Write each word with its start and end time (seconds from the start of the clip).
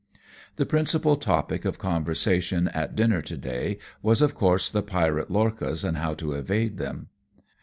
The 0.55 0.65
principal 0.65 1.15
topic 1.15 1.63
of 1.63 1.77
conversation 1.77 2.69
at 2.69 2.95
dinner 2.95 3.21
to 3.21 3.37
day 3.37 3.77
was 4.01 4.23
of 4.23 4.33
course 4.33 4.67
the 4.71 4.81
pirate 4.81 5.29
lorchas 5.29 5.83
and 5.85 5.95
how 5.97 6.15
to 6.15 6.31
evade 6.33 6.79
them. 6.79 7.09